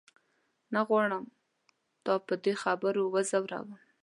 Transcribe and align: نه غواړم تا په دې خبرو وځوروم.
نه 0.73 0.81
غواړم 0.87 1.23
تا 2.03 2.13
په 2.27 2.33
دې 2.43 2.53
خبرو 2.63 3.03
وځوروم. 3.13 3.69